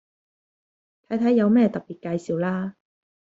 [1.09, 2.75] 睇睇有咩特別介紹啦